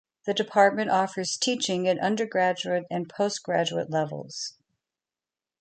[0.25, 4.57] The Department offers teaching at undergraduate and postgraduate levels.